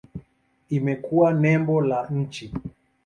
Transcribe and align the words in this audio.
Imekuwa 0.69 1.33
nembo 1.33 1.81
la 1.81 2.07
nchi. 2.07 2.51